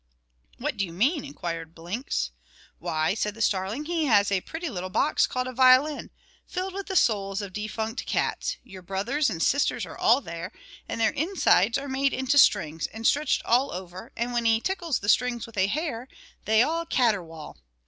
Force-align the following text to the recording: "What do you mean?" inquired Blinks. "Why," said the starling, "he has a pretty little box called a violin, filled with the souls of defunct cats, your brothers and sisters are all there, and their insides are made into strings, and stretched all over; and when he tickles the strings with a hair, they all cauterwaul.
"What 0.57 0.77
do 0.77 0.83
you 0.87 0.93
mean?" 0.93 1.23
inquired 1.23 1.75
Blinks. 1.75 2.31
"Why," 2.79 3.13
said 3.13 3.35
the 3.35 3.39
starling, 3.43 3.85
"he 3.85 4.05
has 4.05 4.31
a 4.31 4.41
pretty 4.41 4.67
little 4.67 4.89
box 4.89 5.27
called 5.27 5.45
a 5.45 5.53
violin, 5.53 6.09
filled 6.47 6.73
with 6.73 6.87
the 6.87 6.95
souls 6.95 7.39
of 7.39 7.53
defunct 7.53 8.07
cats, 8.07 8.57
your 8.63 8.81
brothers 8.81 9.29
and 9.29 9.43
sisters 9.43 9.85
are 9.85 9.95
all 9.95 10.19
there, 10.19 10.51
and 10.89 10.99
their 10.99 11.11
insides 11.11 11.77
are 11.77 11.87
made 11.87 12.13
into 12.13 12.39
strings, 12.39 12.87
and 12.87 13.05
stretched 13.05 13.45
all 13.45 13.69
over; 13.71 14.11
and 14.17 14.33
when 14.33 14.45
he 14.45 14.59
tickles 14.59 14.97
the 15.01 15.07
strings 15.07 15.45
with 15.45 15.55
a 15.55 15.67
hair, 15.67 16.07
they 16.45 16.63
all 16.63 16.83
cauterwaul. 16.83 17.57